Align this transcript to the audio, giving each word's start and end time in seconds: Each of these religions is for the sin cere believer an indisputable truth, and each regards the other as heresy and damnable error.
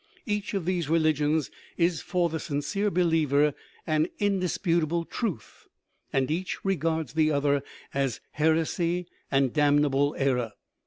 Each 0.25 0.55
of 0.55 0.65
these 0.65 0.89
religions 0.89 1.51
is 1.77 2.01
for 2.01 2.27
the 2.27 2.39
sin 2.39 2.63
cere 2.63 2.89
believer 2.89 3.53
an 3.85 4.07
indisputable 4.17 5.05
truth, 5.05 5.67
and 6.11 6.31
each 6.31 6.65
regards 6.65 7.13
the 7.13 7.31
other 7.31 7.61
as 7.93 8.19
heresy 8.31 9.05
and 9.29 9.53
damnable 9.53 10.15
error. 10.17 10.53